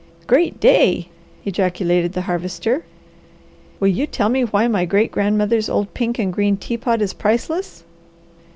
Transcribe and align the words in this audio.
"Great 0.25 0.59
day!" 0.59 1.09
ejaculated 1.45 2.13
the 2.13 2.21
Harvester. 2.21 2.83
"Will 3.79 3.87
you 3.87 4.07
tell 4.07 4.29
me 4.29 4.41
why 4.41 4.67
my 4.67 4.83
great 4.83 5.11
grandmother's 5.11 5.69
old 5.69 5.93
pink 5.93 6.17
and 6.17 6.33
green 6.33 6.57
teapot 6.57 7.03
is 7.03 7.13
priceless?" 7.13 7.83